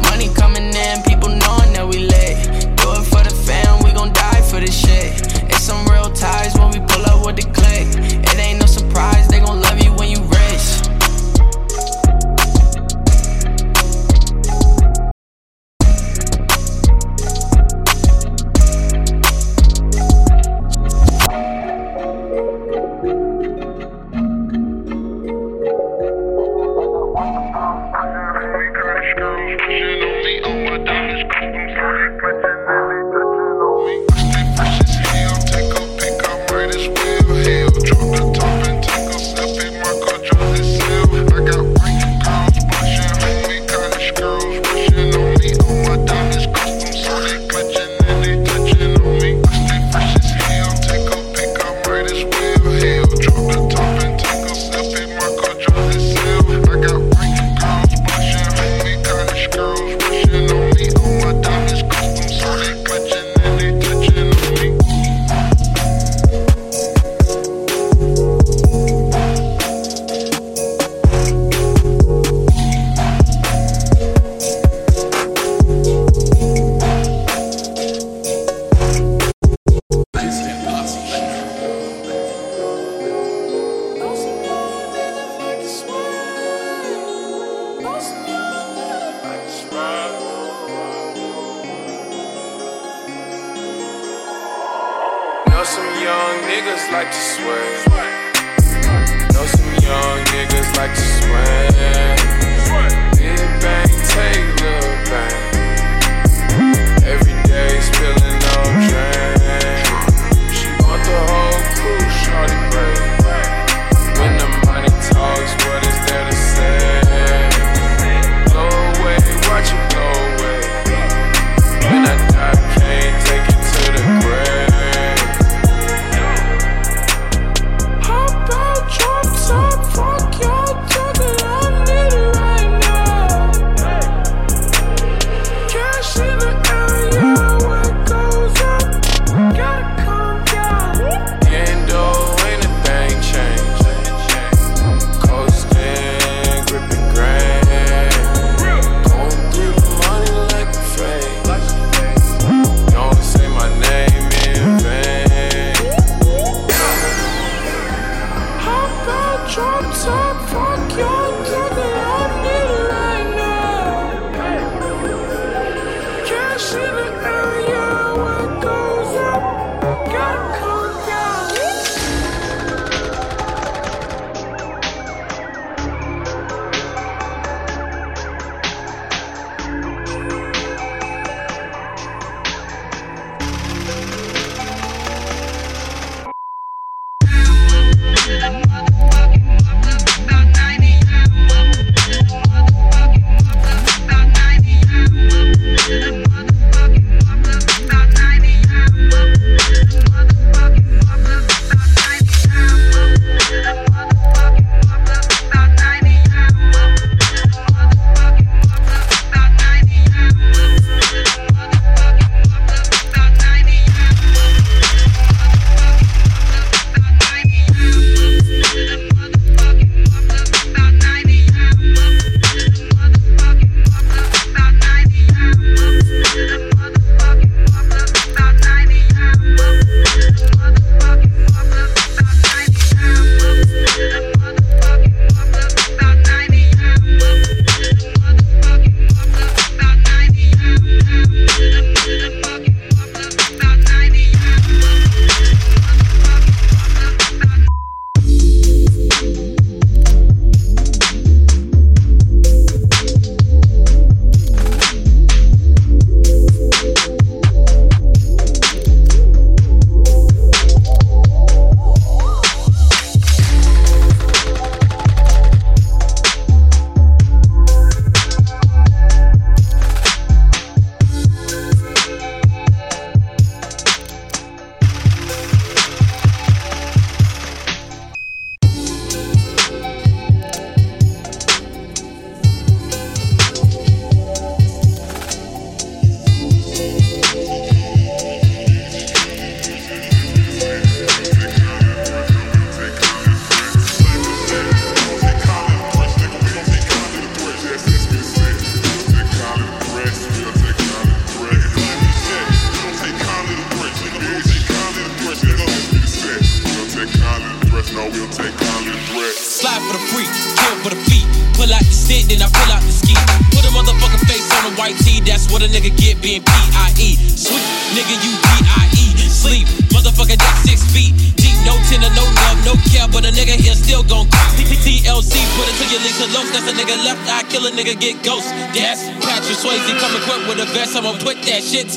money 0.06 0.30
coming 0.36 0.70
in, 0.70 1.02
people 1.02 1.30
knowing 1.30 1.74
that 1.74 1.88
we 1.90 2.06
lit. 2.14 2.38
Do 2.78 2.94
it 2.94 3.06
for 3.10 3.26
the 3.26 3.34
fam, 3.34 3.82
we 3.84 3.92
gon' 3.92 4.14
die 4.14 4.42
for 4.46 4.60
this 4.60 4.78
shit. 4.78 5.18
It's 5.50 5.64
some 5.64 5.84
real 5.90 6.12
ties 6.14 6.54
when 6.60 6.70
we 6.70 6.80
pull 6.86 7.04
up 7.10 7.26
with 7.26 7.38
the 7.42 7.48
click. 7.58 7.90
It 8.30 8.38
ain't 8.38 8.60
no 8.60 8.68
surprise, 8.68 9.28
they 9.30 9.40
gon' 9.40 9.62
love 9.62 9.81
you 9.81 9.81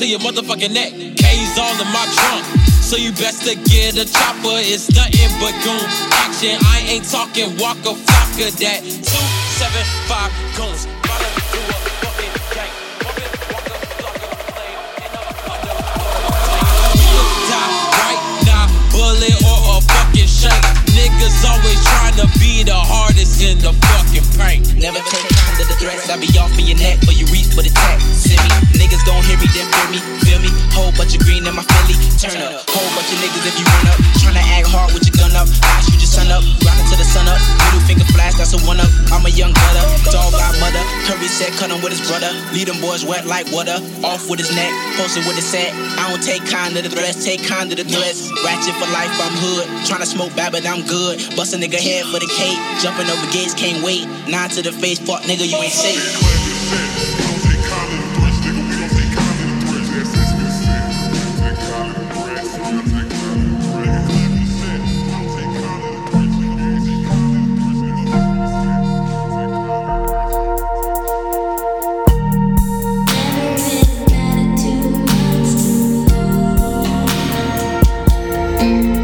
to 0.05 0.11
your 0.11 0.19
motherfucking 0.19 0.71
neck. 0.71 0.91
K's 0.91 1.57
all 1.57 1.73
in 1.81 1.87
my 1.89 2.05
trunk. 2.13 2.45
So 2.81 2.95
you 2.95 3.11
best 3.13 3.41
to 3.47 3.55
get 3.55 3.97
a 3.97 4.05
chopper, 4.05 4.61
it's 4.61 4.91
nothing 4.93 5.31
but 5.41 5.53
goon 5.65 5.81
action. 6.21 6.57
I 6.61 6.85
ain't 6.85 7.09
talking 7.09 7.57
Waka 7.57 7.97
Flocka, 7.97 8.51
that 8.61 8.81
275 8.85 10.29
goons. 10.57 10.85
Follow 10.85 11.31
through 11.49 11.65
a 11.65 11.81
fucking 12.05 12.35
gang. 12.53 12.73
Walking 13.01 13.33
Waka 13.49 13.75
Flocka, 13.97 14.29
flame 14.53 14.81
in 15.01 15.09
a 15.09 15.23
thunder. 15.41 15.73
We 16.93 17.01
could 17.09 17.33
die 17.49 17.73
right 17.97 18.21
now, 18.45 18.69
bullet 18.93 19.37
or 19.41 19.57
a 19.73 19.81
fucking 19.81 20.29
shank. 20.29 20.84
Niggas 21.25 21.41
always 21.49 21.81
trying 21.81 22.13
to 22.21 22.27
be 22.37 22.61
the 22.61 22.77
hardest 22.77 23.41
in 23.41 23.57
the 23.57 23.73
fucking 23.73 24.21
paint. 24.37 24.77
Never 24.77 25.01
take 25.09 25.25
kind 25.25 25.57
of 25.57 25.65
the 25.65 25.73
threats. 25.81 26.05
I 26.05 26.21
be 26.21 26.29
off 26.37 26.53
in 26.53 26.69
your 26.69 26.77
neck, 26.77 27.01
but 27.01 27.17
you 27.17 27.25
reach 27.33 27.49
for 27.49 27.65
the 27.65 27.73
tech. 27.73 27.97
See 28.13 28.37
me, 28.37 28.49
niggas 28.77 29.01
gon' 29.09 29.25
hear 29.25 29.33
me, 29.41 29.49
then 29.49 29.65
fear 29.65 29.89
me, 29.89 29.99
feel 30.21 30.37
me. 30.37 30.53
Whole 30.77 30.93
bunch 30.93 31.17
of 31.17 31.25
green 31.25 31.41
in 31.41 31.55
my 31.57 31.65
Philly, 31.65 31.97
turn 32.21 32.37
up. 32.37 32.69
Whole 32.69 32.85
bunch 32.93 33.09
of 33.09 33.17
niggas 33.25 33.41
if 33.41 33.57
you 33.57 33.65
run 33.65 33.89
up, 33.89 33.97
tryna 34.21 34.45
act 34.53 34.69
hard 34.69 34.93
with 34.93 35.01
your 35.09 35.17
gun 35.17 35.33
up. 35.33 35.49
I 35.49 35.81
shoot 35.81 35.97
your 35.97 36.13
son 36.13 36.29
up, 36.29 36.45
grinding 36.61 36.85
till 36.93 37.01
the 37.01 37.09
sun 37.09 37.25
up. 37.25 37.41
Middle 37.41 37.81
finger 37.89 38.05
flash, 38.13 38.37
that's 38.37 38.53
a 38.53 38.61
one 38.61 38.77
up. 38.77 38.93
I'm 39.09 39.25
a 39.25 39.33
young 39.33 39.49
gutter, 39.49 39.81
dog 40.13 40.29
got 40.29 40.53
mother. 40.61 40.83
Curry 41.09 41.25
said 41.25 41.57
cut 41.57 41.73
him 41.73 41.81
with 41.81 41.89
his 41.89 42.05
brother. 42.05 42.29
Lead 42.53 42.69
them 42.69 42.77
boys 42.85 43.01
wet 43.01 43.25
like 43.25 43.49
water. 43.49 43.81
Off 44.05 44.29
with 44.29 44.37
his 44.37 44.53
neck, 44.53 44.69
posted 44.93 45.25
with 45.25 45.41
his 45.41 45.49
set. 45.49 45.73
I 45.97 46.05
don't 46.13 46.21
take 46.21 46.45
kind 46.45 46.77
of 46.77 46.85
the 46.85 46.93
threats, 46.93 47.25
take 47.25 47.41
kind 47.41 47.73
of 47.73 47.81
the 47.81 47.87
threats. 47.89 48.29
Ratchet 48.45 48.77
for 48.77 48.85
life, 48.93 49.09
I'm 49.17 49.33
hood. 49.41 49.65
Tryna 49.89 50.05
smoke 50.05 50.29
bad, 50.37 50.53
but 50.53 50.61
I'm 50.69 50.85
good. 50.85 51.14
Bust 51.35 51.53
a 51.53 51.57
nigga 51.57 51.79
head 51.79 52.05
for 52.05 52.19
the 52.19 52.31
cake. 52.37 52.59
Jumping 52.81 53.09
over 53.09 53.31
gates, 53.31 53.53
can't 53.53 53.83
wait. 53.83 54.07
Nine 54.27 54.49
to 54.51 54.61
the 54.61 54.71
face, 54.71 54.99
fuck 54.99 55.21
nigga, 55.23 55.47
you 55.47 55.57
ain't 55.57 55.71
safe. 55.71 56.35
never 78.65 78.94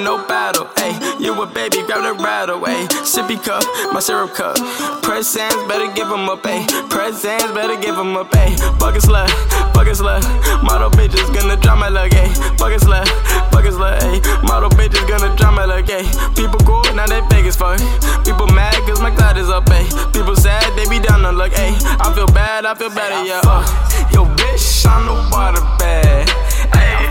for 0.00 0.04
no 0.04 0.26
battle. 0.26 0.68
Hey, 0.76 0.92
you 1.18 1.32
a 1.42 1.46
baby, 1.46 1.82
grab 1.86 2.02
the 2.04 2.22
rattle. 2.22 2.64
Hey, 2.64 2.86
sippy 3.04 3.36
cup, 3.42 3.64
my 3.92 4.00
syrup 4.00 4.34
cup. 4.34 4.56
Presents, 5.02 5.56
better 5.68 5.90
give 5.92 6.08
'em 6.08 6.28
up. 6.28 6.44
Hey, 6.44 6.66
presents, 6.88 7.52
better 7.52 7.76
give 7.76 7.98
'em 7.98 8.16
up. 8.16 8.34
Hey, 8.34 8.56
bucket 8.78 9.02
slut, 9.02 9.30
bucket 9.74 9.96
slut. 9.96 10.22
Model 10.62 10.90
bitches 10.90 11.28
gonna 11.34 11.56
drop 11.56 11.78
my 11.78 11.88
luck. 11.88 12.12
Hey, 12.12 12.28
bucket 12.58 12.80
slut, 12.80 13.08
bucket 13.50 13.74
slut. 13.74 14.02
Hey, 14.02 14.20
model 14.42 14.70
bitches 14.70 15.06
gonna 15.08 15.34
drop 15.36 15.54
my 15.54 15.64
luck. 15.64 15.88
Hey, 15.88 16.04
people 16.34 16.60
cool, 16.66 16.84
now 16.94 17.06
they 17.06 17.20
fake 17.30 17.46
as 17.46 17.56
fuck. 17.56 17.78
People 18.24 18.48
mad 18.48 18.74
cause 18.86 19.00
my 19.00 19.10
cloud 19.10 19.36
is 19.36 19.50
up. 19.50 19.68
Hey, 19.68 19.86
people 20.12 20.36
sad, 20.36 20.64
they 20.76 20.86
be 20.88 20.98
down 20.98 21.24
on 21.24 21.36
luck. 21.36 21.52
Hey, 21.52 21.74
I 22.00 22.12
feel 22.14 22.26
bad, 22.26 22.66
I 22.66 22.74
feel 22.74 22.90
better, 22.90 23.24
yeah. 23.24 23.40
Uh, 23.44 23.64
yo, 24.12 24.24
bitch 24.24 24.86
on 24.88 25.06
the 25.06 25.14
water 25.32 25.64
bed. 25.78 26.49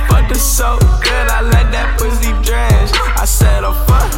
I 0.10 0.22
fucked 0.22 0.30
her 0.30 0.40
so 0.40 0.78
good, 1.04 1.28
I 1.30 1.42
let 1.42 1.72
that 1.72 1.98
pussy 2.00 2.32
drench. 2.42 2.92
I 3.18 3.26
said, 3.26 3.64
oh 3.64 3.74
fuck, 3.86 4.10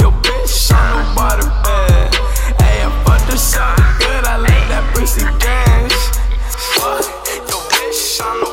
yo 0.00 0.10
bitch 0.22 0.70
on 0.74 0.86
the 0.94 1.02
water 1.18 1.50
bed. 1.64 2.14
Hey, 2.62 2.82
I 2.84 2.90
fucked 3.04 3.30
her 3.30 3.36
so 3.36 3.64
good, 3.98 4.24
I 4.24 4.38
let 4.38 4.68
that 4.70 4.94
pussy 4.94 5.22
drench. 5.42 5.94
Fuck, 6.78 7.02
yo 7.50 7.58
bitch 7.68 8.20
on 8.24 8.40
the 8.40 8.49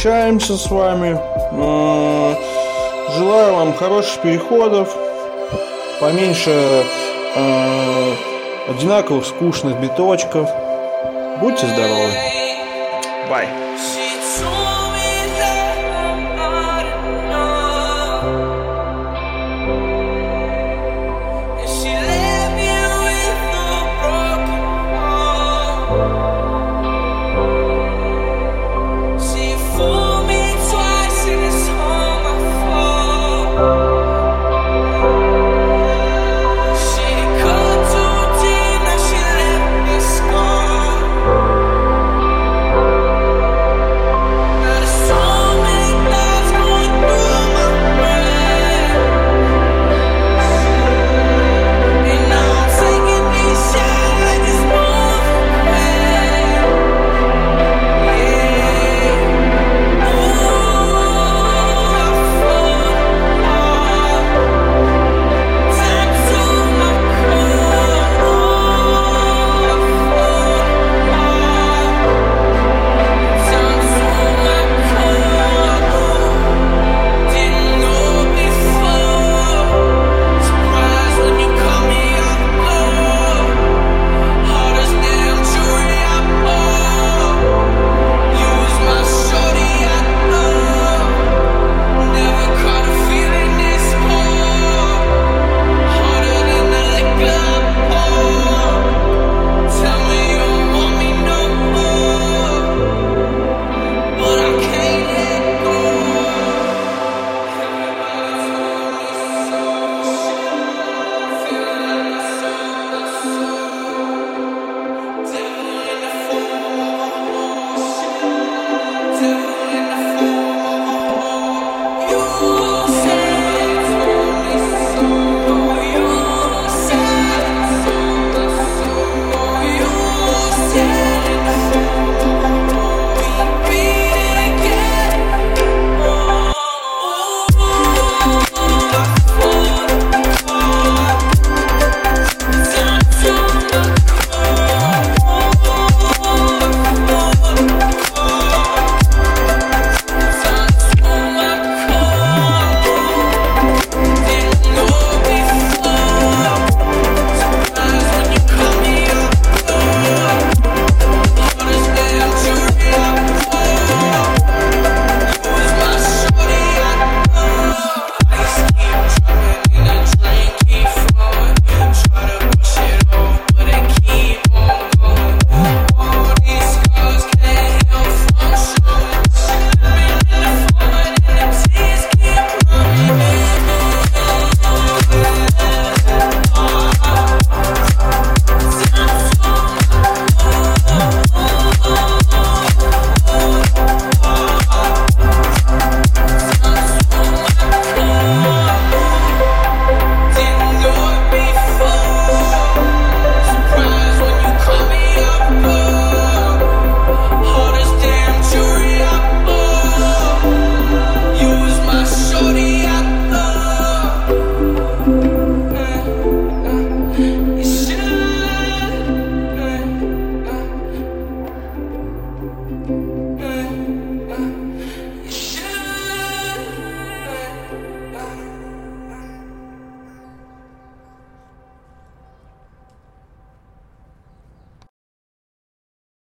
Прощаемся 0.00 0.56
с 0.56 0.70
вами. 0.70 1.18
Желаю 3.16 3.54
вам 3.54 3.74
хороших 3.74 4.22
переходов, 4.22 4.96
поменьше 6.00 6.84
э, 7.34 8.12
одинаковых 8.68 9.26
скучных 9.26 9.80
биточков. 9.80 10.48
Будьте 11.40 11.66
здоровы. 11.66 12.12
Бай. 13.28 13.48